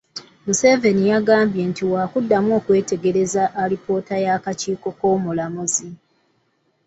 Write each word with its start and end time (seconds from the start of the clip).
Museveni 0.45 1.03
yagambye 1.11 1.61
nti 1.69 1.83
waakuddamu 1.91 2.49
okwetegereza 2.59 3.43
alipoota 3.61 4.15
y'akakiiko 4.25 4.89
k'Omulamuzi 4.97 5.89